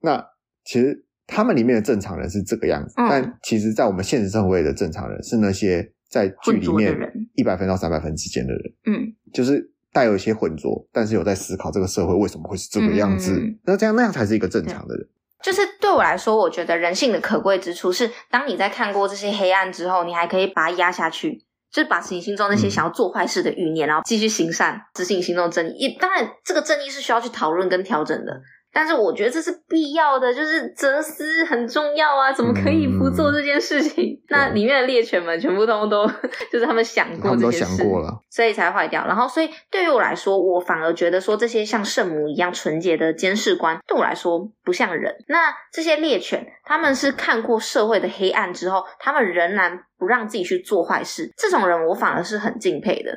[0.00, 0.24] 那
[0.64, 5.92] 其实他们里面的正常人是这个样子，嗯、但其实，在我们现实社会的正常人是那些。
[6.10, 6.92] 在剧里面，
[7.36, 13.38] 一百分到三百分之间的人，嗯，就是带有一些混浊，但是有在思考这个社会为什么会是这个样子。
[13.38, 15.06] 嗯、那这样那样才是一个正常的人。
[15.42, 25.96] 就是对我来说，我觉得人性的可贵之处是，当你在看过这些黑暗之后，你还可以把它压下去，就是把自己心中那些想要做坏事的欲念，嗯、然后继续行善，执行你心中的正义。
[25.98, 28.40] 当然，这个正义是需要去讨论跟调整的。
[28.72, 32.32] 但是我觉得这是必要的，就是哲思很重要啊！
[32.32, 34.14] 怎么可以不做这件事情？
[34.14, 36.06] 嗯、那里面的猎犬们全部都都
[36.52, 37.82] 就是他们想过这些事，
[38.30, 39.04] 所以才坏掉。
[39.06, 45.14] 然后，所以对于我来说，我反而觉得说这些像圣母一样纯洁的监视官，对我来说不像人。
[45.28, 51.32] 那这些猎犬，他们是看过社会的黑暗之后，他们仍然不让自己去做坏事。
[51.36, 53.10] 这种人，我反而是很敬佩的。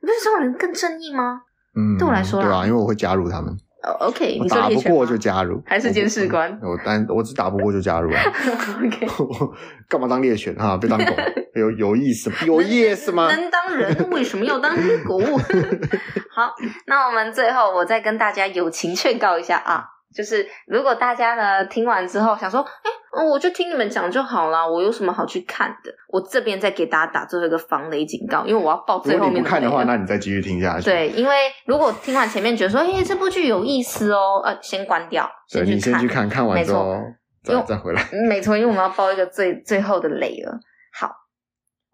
[0.00, 1.42] 不是这种人更正义吗？
[1.76, 3.52] 嗯，对我来说，对啊，因为我会加入他们。
[3.82, 6.56] 哦，OK，你打不过就加入，还是监视官？
[6.62, 8.20] 我单我只打不过就加入啊。
[8.84, 9.06] OK，
[9.88, 10.76] 干嘛当猎犬啊？
[10.76, 11.12] 别当狗。
[11.54, 12.36] 有有意思吗？
[12.46, 13.26] 有意思吗？
[13.28, 15.20] 能当人为什么要当狗？
[16.30, 16.54] 好，
[16.86, 25.92] 那我们最后我再跟大家友情劝告一下啊，就是如果大家呢听完之后想说，哎，我就听你们讲就好了，我有什么好去看的？
[26.08, 29.40] 我这边再给大家打最后一个防雷警告，因为我要报最后面的。
[29.40, 30.84] 如果你不看的话，那你再继续听下去。
[30.84, 36.96] 对，因为如果听完前面觉得说，哎，这部剧有意思哦，呃，先关掉，对，你先去看看完之后
[37.42, 38.02] 再再回来。
[38.28, 40.58] 没错，因为我们要报一个最最后的雷了。
[40.92, 41.21] 好。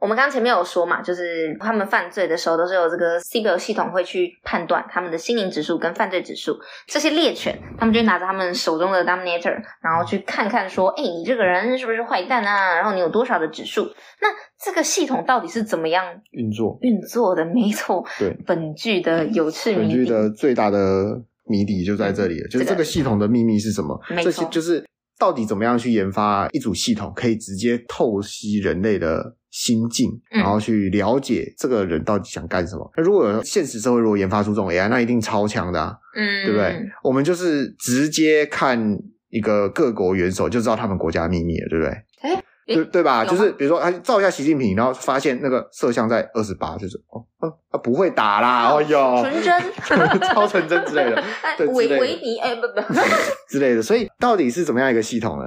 [0.00, 6.56] 我们刚刚前面有说嘛，就是他们犯罪的时候都是有这个 CBO 系统会去判断他们的心灵指数跟犯罪指数。
[6.86, 12.76] 这些猎犬，他们就拿着他们手中的 Dominator，然后去看看说，哎，你这个人是不是坏蛋啊？
[12.76, 13.86] 然后你有多少的指数？
[14.20, 14.28] 那
[14.62, 17.44] 这个系统到底是怎么样运作运作的？
[17.44, 24.00] 没错，对，本剧的有趣谜底，本剧的最大的谜底就在这里了，就是这个系统的秘密是什么？
[24.10, 24.84] 没错，这些就是
[25.18, 29.34] 到底怎么样去研发一组系统，可以直接透析人类的。
[29.50, 32.90] 心境，然后去了解这个人到底想干什么。
[32.96, 36.80] 那、嗯、如果有现实社会如果研发出这种 AI，那一定超强的啊，嗯，对不对？
[37.02, 38.98] 我们就是直接看
[39.30, 41.92] 一个各国元首就知道他们国家秘密了，对不对？
[42.20, 43.24] 哎，对对吧？
[43.24, 47.24] 就是比如说，他照一下习近平，然后发现那个摄像在二十八，就是哦，
[47.70, 51.24] 他不会打啦，哦哟，纯真， 超纯真之类的，
[51.56, 52.80] 对， 维维尼，哎，不不，
[53.48, 53.82] 之类的。
[53.82, 55.44] 所以到底是怎么样一个系统呢？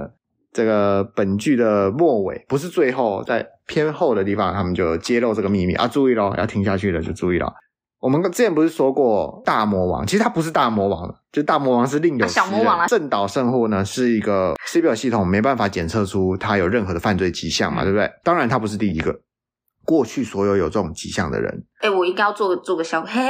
[0.52, 5.88] 这个本剧的末尾不是最后，在偏后的地方，他们就揭露这个秘密啊！
[5.88, 7.52] 注意咯，要听下去的就注意了。
[8.00, 12.46] 我们之前不是说过大魔王，其实他不是大魔王，就大魔王是另有其人。
[12.46, 12.86] 小魔王啊！
[12.86, 18.10] 正岛圣货呢是一个 CBL 系统没办法检测出他有任何的犯罪迹象嘛，对不对？
[18.24, 19.20] 当然他不是第一个，
[19.84, 23.22] 过去所有有这种迹象的人，哎，我应该要做个做个小嘿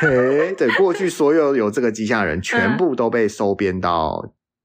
[0.00, 4.24] 嘿，对，过去所有有这个迹象的人，全部都被收编到。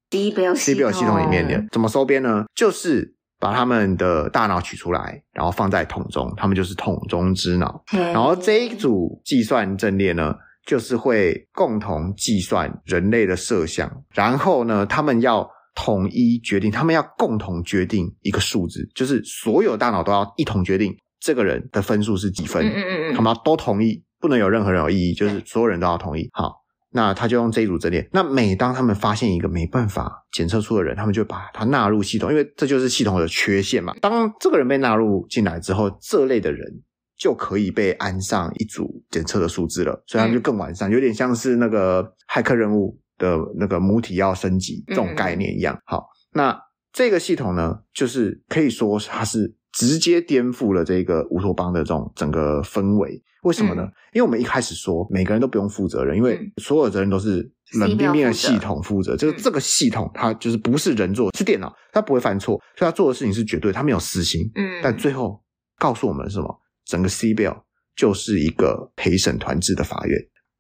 [0.10, 2.46] CBL 系统里面的怎么收编呢？
[2.56, 7.84] 就是把他们的大脑取出来，然后放在桶中，他们就是桶中之脑。
[7.92, 22.66] 然后这一组计算阵列呢，就是会共同计算人类的设想，然后呢，他们要统一决定，他们要共同决定一个数字，就是所有大脑都要一同决定这个人的分数是几分。
[22.66, 26.28] 嗯嗯嗯，他们要都同意，不能有任何人有异议，就是所有人都要同意。
[26.34, 26.56] 好。
[26.92, 28.08] 那他就用这一组阵列。
[28.12, 33.94] 那每当他们发现一个没办法检测出的人，他们就把他纳入系统，因为这就是系统的缺陷嘛。
[34.02, 36.82] 当这个人被纳入进来之后，这类的人
[37.18, 45.80] 就可以被安上一组检测的数字了，所以他们就更完善，有点像是那个骇客任务的那个母体要升级这种概念一样。
[45.86, 46.60] 好，那
[46.92, 53.22] 这个系统呢，就是可以说它是直接颠覆了这个乌托邦的这种整个氛围。
[53.44, 53.84] 为什么呢？
[53.84, 57.50] 嗯、因为我们一开始说每个人都不用负责任，因为所有责任都是
[57.80, 59.16] 冷冰冰的系统负责。
[59.16, 64.42] 就是这个系统，它就是不是人做，是电脑，它不会犯错，所以它做的事情是绝对，它没有私心。
[64.56, 65.42] 嗯，但最后
[65.78, 66.62] 告诉我们什么？
[66.86, 67.56] 整个 CBL
[67.96, 70.20] 就是一个陪审团制的法院，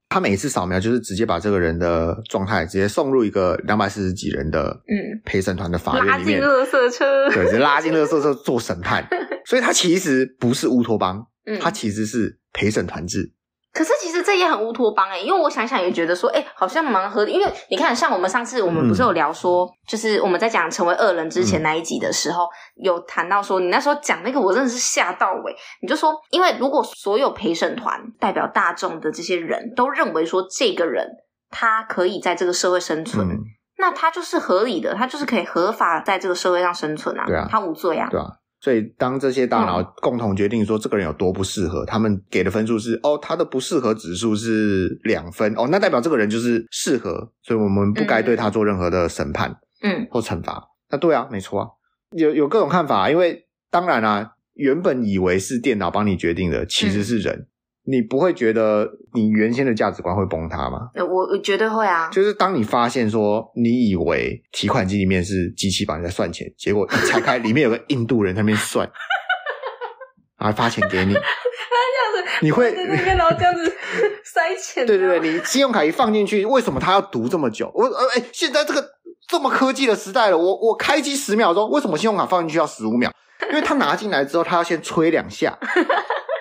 [0.09, 9.07] 他每一次扫描就是直接把这个人的状态直接送入一个两百四十几人的嗯陪审团的法院里面，拉进垃圾车，对，直接拉进垃圾车 做审判。
[9.45, 11.25] 所以他其实不是乌托邦，
[11.61, 12.37] 它其实是。
[12.51, 13.31] 陪审团制，
[13.71, 17.31] 可是其实这也很乌托邦哎、欸、因为我想想也觉得说，哎、欸、好像蛮合理。
[17.31, 22.49] 因为你看，像我们上次我们不是有聊说，嗯、就是我们在讲成为恶人之前那一集的时候，嗯、
[22.85, 31.07] 有谈到说，你那时候讲那个，我真的是吓到哎、欸、你就说，因为如果所有陪审团代表大众的这些人都认为说，这个人
[31.51, 33.37] 他可以在这个社会生存，嗯、
[33.77, 38.25] 那他就是合理的，他就是可以合法在这个社会上生存啊，对啊，他无罪啊，对啊。
[38.61, 50.61] 所以，当这些大脑共同决定说这个人有多不适合，嗯、他们给的分数是哦，他的不适合指数是两分哦，那代表这个人就是适合，所以我们不该对他做任何的审判，嗯，或惩罚。
[50.89, 51.67] 那对啊，没错啊，
[52.11, 57.35] 有有各种看法，因为当然啊，原本以为是电脑帮你决定的，其实是人。
[57.35, 57.47] 嗯
[57.85, 60.89] 你不会觉得你原先的价值观会崩塌吗？
[60.95, 62.09] 我我绝对会啊！
[62.11, 68.87] 就是当你发现说，你以为提款机里面是机器帮你在算钱，结果一拆开， 里面有个印度人在那边算，
[70.37, 73.73] 然后发钱给你，他这样子，你会然后这样子
[74.23, 74.85] 塞钱？
[74.85, 77.71] 对对对，你信用卡一放进去，为什么他要读这么久？
[77.73, 78.85] 我呃哎，现在这个
[79.27, 83.11] 这么科技的时代了，我我开机十秒钟，为什么信用卡放进去要十五秒？
[83.49, 85.57] 因为他拿进来之后，他要先吹两下。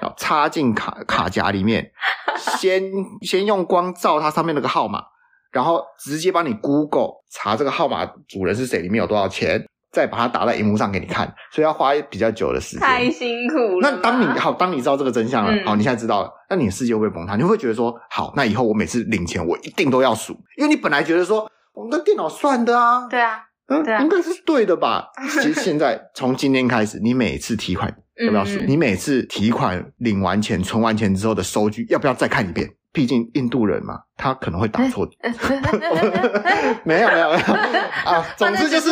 [0.00, 1.90] 然后插进卡卡夹里面，
[2.58, 2.82] 先
[3.22, 5.02] 先用光照它上面那个号码，
[5.50, 12.80] 然后直接帮你 Google 查这个号码主人是谁，里面有多少钱，再把它打在荧幕上给你看，所以要花比较久的时间。
[12.80, 13.90] 太辛苦了。
[13.90, 17.36] 那当你好，当你知道这个真相了，嗯、好，你现在知道了，那你的世界会不会崩塌？
[17.36, 25.08] 你会觉得说，好，那以后我每次领钱，我一定都要数，因为你本来觉得说，我们的电脑算的啊，对啊，嗯，对啊，应该是对的吧？
[25.30, 27.96] 其实现在从今天开始，你每次提款。
[28.24, 28.58] 要不要数？
[28.60, 32.68] 嗯、你每次提款领完钱、存完钱之后的收据，要不要再看一遍？
[32.92, 35.08] 毕竟印度人嘛，他可能会打错。
[36.84, 37.44] 没有没有没有
[38.04, 38.90] 啊，总之就是，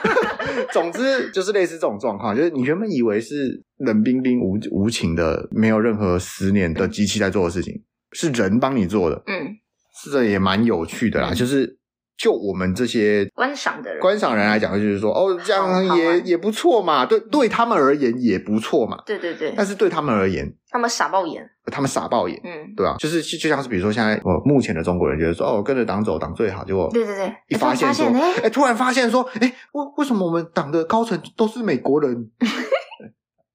[0.72, 9.22] 总之就是类似这种状况，就是你原本以为是冷冰冰无无情的、没有任何思念的机器在做的事情，是人帮你做的。
[9.26, 9.56] 嗯，
[10.00, 11.78] 是这也蛮有趣的啦，嗯、就是。
[12.16, 18.98] 就我们这些观赏的人，观赏人来讲，就是说，哦，这样也也不错嘛，对，对他们而言也不错嘛。
[19.04, 19.52] 对对对。
[19.56, 22.96] 但是对他们而言，他们傻爆眼，他们傻爆眼，嗯，对吧？
[22.98, 26.64] 就是就像是比如说现在，呃，目前的中国人觉得说，哦，跟着党走，党最好。
[26.64, 28.06] 结果，对对对，一发现说，
[28.42, 32.30] 哎，突然发现说，哎，为为什么我们党的高层都是美国人？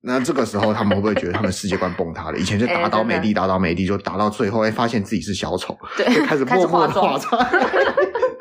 [0.01, 2.37] 那这个时候他们会不会觉得他们世界观崩塌了？
[2.37, 7.45] 以前就打倒美帝，打倒美帝，就打到最后，哎，发现自己是小丑，对，就开始默默化妆。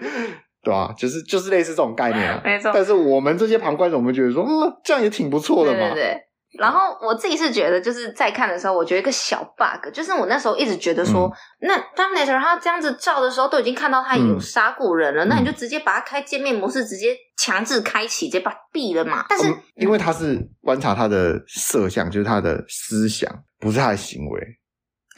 [0.62, 0.92] 对吧？
[0.98, 2.70] 就是就是类似这种概念啊， 没错。
[2.74, 5.78] 但是我们这些旁观者，我们觉得说，嗯，这样也挺不错的嘛。
[5.78, 6.24] 对对对。
[6.58, 11.30] 然后我自己是觉得，就是在看的时候，我觉得一个小 bug，就是我那时候一直觉得说，
[11.60, 19.26] 嗯、那 Terminator 他这样子照的时候，都已经看到他有杀过人了，嗯、那你就直接把他开界面模式，直接强制开启，直接把它闭了嘛。
[19.28, 23.30] 但是、嗯、因为他是观察他的色相，就是他的思想，
[23.60, 24.40] 不是他的行为。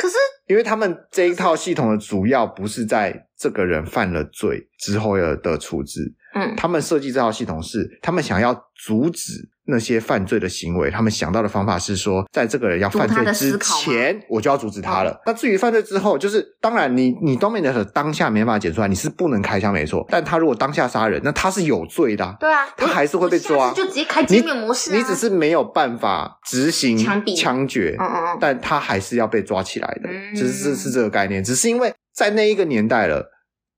[0.00, 0.14] 可是，
[0.46, 9.50] 因为他们这一套系统的主要不是在这个人犯了罪之后的的处置，嗯，他们设计这套系统是他们想要阻止。
[9.66, 15.16] 那些犯罪的行为，他们想到的方法是说，在这个人要犯罪之前，我就要阻止他了。
[15.24, 20.04] 那至于犯罪之后，就是当然你，你你 Dominator 当下没办法解出来，你是不能开枪，没错。
[20.10, 22.36] 但他如果当下杀人，那他是有罪的。
[22.40, 23.72] 对啊，他还是会被抓。
[23.72, 30.08] 就直接开模式，你只是没有办法执行枪枪决，嗯嗯，但他还是要被抓起来的。
[30.34, 33.30] 只是是这个概念，只是因为在那一个年代了，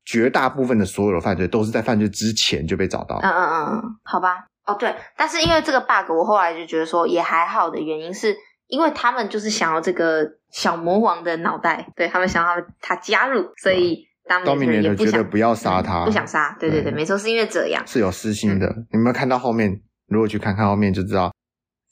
[0.04, 3.18] 绝大部分的所有的犯罪都是在犯罪之前就被找到。
[3.22, 4.46] 嗯嗯嗯，好吧。
[4.64, 8.36] 哦，对，但是因为这个 bug，我后来就觉得说也还好的原因是，
[8.68, 18.72] 因为他们就是想要这个小魔王的脑袋，对，他们想要他加入，所以当年也不想不要杀他，不想杀，对对对，没错，是因为这样是有私心的。
[18.92, 21.32] 你们看到后面，如果去看看后面就知道，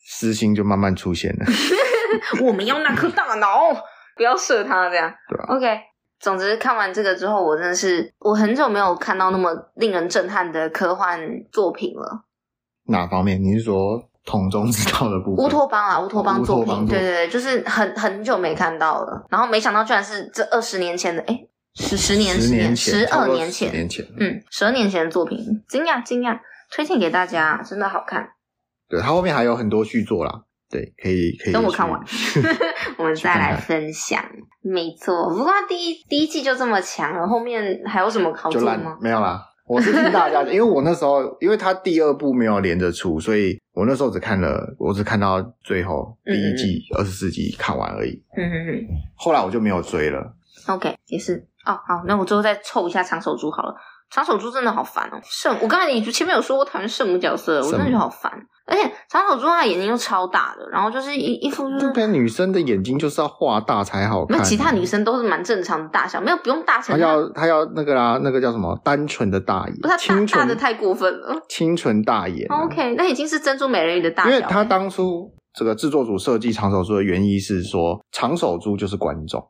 [0.07, 1.47] 私心就慢慢出现了。
[2.47, 3.59] 我们要那颗大脑，
[4.17, 5.81] 不要射他，这样对吧？OK，
[6.21, 11.19] 总之看完这个之后，我真的是我很久没有看到那么令人震撼的科幻
[11.51, 12.25] 作品了。
[12.85, 13.43] 哪方面？
[13.43, 15.45] 你是说桶中之道的部分？
[15.45, 19.27] 乌托邦啊，乌托邦作品，对对对，就是很很久没看到了。
[19.31, 26.39] 然后没想到居然是这二十年前的，哎，十十年十年十二年前，年前，嗯，十二年前的作品，惊讶惊讶，
[26.71, 28.31] 推荐给大家，真的好看。
[28.89, 32.01] 对，它后面还有很多续作啦，对，可以可以等我看完，
[32.97, 34.25] 我们再来分享。
[34.63, 38.97] 没错，不过它第一第一季就这么强了，后面还有什么好做吗？
[39.01, 39.43] 没有啦。
[39.67, 48.21] 我是听大家的，因为我那时候，因为他第二部没有连着出，所以我那时候只看了，我只看到最后第一季二十四集看完而已。
[48.37, 48.87] 嗯嗯嗯。
[49.15, 50.35] 后来我就没有追了。
[50.67, 51.47] OK，也是。
[51.65, 53.75] 哦，好，那我最后再凑一下长手珠好了。
[54.11, 58.33] 长手猪真的好烦哦，圣，我刚才你前面有说过讨厌圣母角色，我真的觉得好烦。
[58.67, 62.07] 而且长手猪他眼睛又超大的，然后就是一一副就是。
[62.07, 64.39] 女生的眼睛就是要画大才好看。
[64.39, 66.97] 那其他女生都是蛮正常的大小，没有不用大成。
[66.97, 68.77] 她要她要那个啦，那个叫什么？
[68.85, 69.77] 单纯的大眼。
[69.81, 71.41] 不是清纯的太过分了。
[71.49, 72.47] 清纯大眼。
[72.49, 74.31] OK，那已经是珍珠美人鱼的大小。
[74.31, 79.41] 因为他当初这个制作组设计长手猪的原因是说，长手猪就是观众。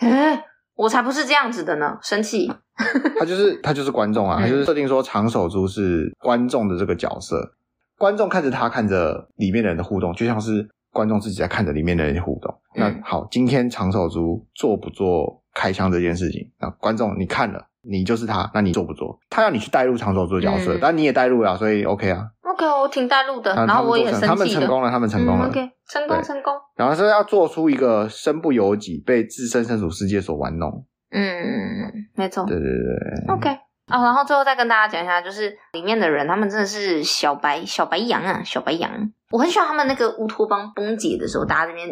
[0.00, 0.42] 欸
[0.82, 2.52] 我才不是这样子的呢，生气。
[3.18, 7.54] 他就是他就是观众啊，他就是设定说长手珠是观众的这个角色，
[7.96, 12.52] 观众看着他看着里面的人的互动，就像是观众自己在看着里面的人互动。
[12.74, 16.50] 那好，今天长手珠做不做开枪这件事情？
[16.58, 19.18] 那观众你看了，你就是他，那你做不做？
[19.28, 22.26] 他要你去带入长手做角色，但你也带入了，所以 OK 啊。
[22.42, 24.28] OK，我挺带入的，然后我也很生气的。
[24.28, 25.48] 他们成功了，他们成功了。
[25.48, 26.54] OK，成功成功。
[26.76, 30.86] 然后是要做出一个身不由己，被自身身处世界所玩弄。
[31.10, 32.44] 嗯，没错。
[32.46, 33.34] 对对对。
[33.34, 33.50] OK，
[33.90, 38.90] 哦，然后最后再跟大家讲一下，就是里面的人，他们真的是小白小白羊啊，小白羊。
[39.30, 41.88] 我很喜欢他们那个乌托邦崩解的时候，大家这边。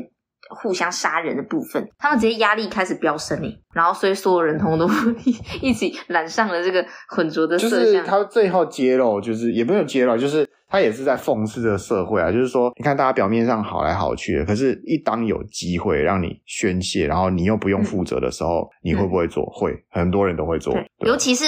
[0.51, 5.20] 互相杀人的部分，他们直接压力开始飙升诶，然后所以所有人通通都
[5.62, 7.80] 一起染上了这个混浊的色相。
[7.80, 12.30] 就是他最后揭露，就是也没有揭露，就是他也是在讽刺这个社会啊。
[12.30, 19.44] 就是说，你看大家表面上好来好去的，可是一当有机会让你宣泄，然后你又不用负责的时候，嗯、你会不会做？
[19.44, 20.74] 嗯、会，很多人都会做。
[20.98, 21.44] 尤其是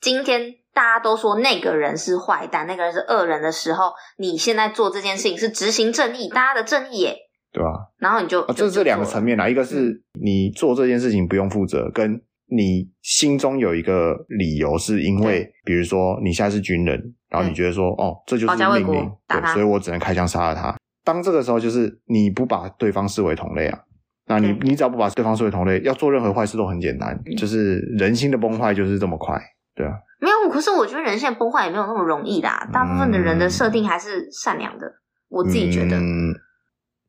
[0.00, 7.16] 今天大家都说那个人是坏蛋，那个人是恶人的时候，你现在做这件事情是执行正义，大家的正义耶。
[7.52, 7.70] 对吧？
[7.98, 20.76] 然后你就，啊、这是两个层面啦，一个是你做这件事情不用负责，跟你心中有一个理由，是因为比如说你现在是军人，然后你觉得说，哦，这就是命令，对，所以我只能开枪杀了他。
[21.04, 23.78] 当这个时候，就是你不把对方视为同类啊，
[24.26, 29.40] 那你你只要不把对方视为同类，要做任何坏事都很简单，就是人心的崩坏就是这么快，
[29.74, 29.92] 对啊。
[30.20, 32.68] 没有，可是我觉得人性的崩坏也没有那么容易啦。
[32.72, 34.94] 大部分的人的设定还是善良的，嗯、
[35.30, 35.96] 我自己觉得。
[35.96, 36.34] 嗯，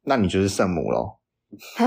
[0.03, 1.17] 那你就是圣母喽？
[1.77, 1.85] 啊，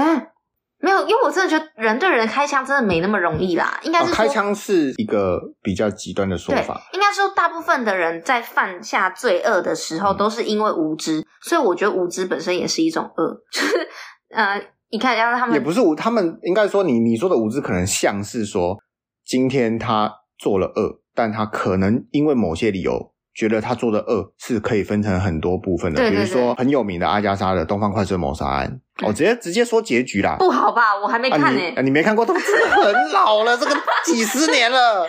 [0.78, 3.78] 没有，因为我真的觉得人对人开枪真的没那么容易啦。
[3.82, 6.80] 应该是、哦、开枪是一个比较极端的说法。
[6.92, 13.40] 应该说，大部分的人在犯下罪恶的时候，都是因为无知，嗯、所以我觉得无知本身也是一种恶。
[13.50, 13.88] 就是
[14.30, 14.60] 呃，
[14.90, 18.76] 你看，像他们也不是无，他们应该说你你说的无知，可能像是说
[19.24, 21.00] 今天他做了恶。
[21.16, 28.68] 但他可能因为某些理由，觉得他做的恶是可以分成很多部分的，对对对，比如说很有名的阿加莎的《东方快车谋杀案》
[29.04, 30.94] 嗯，哦，直接直接说结局啦，不好吧？
[30.96, 35.06] 我还没看呢、欸啊，你没看过，都很老了， 这个几十年了。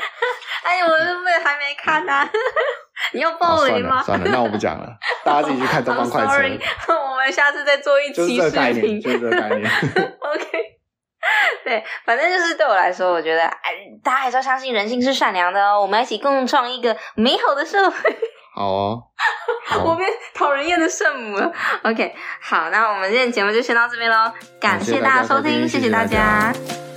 [0.64, 2.28] 哎呦，我是不是还没看呢、啊？
[3.14, 4.04] 你要爆雷吗、哦？
[4.04, 6.28] 算了，算了，那我不讲了，大家自己去看《东方 快车》。
[6.32, 8.50] sorry，我们下次再做一期视
[8.82, 9.70] 频，就是这个概念。
[9.70, 10.75] OK。
[11.64, 13.72] 对，反正就是对我来说，我觉得哎，
[14.04, 15.82] 大家还是要相信人性是善良的哦。
[15.82, 17.98] 我们一起共创一个美好的社会。
[18.56, 19.04] 好哦，
[19.66, 21.52] 好我变讨人厌的圣母了。
[21.84, 24.32] OK，好，那我们今天节目就先到这边喽。
[24.62, 26.54] 感谢大家收听，谢谢大家。
[26.54, 26.95] 谢谢大家。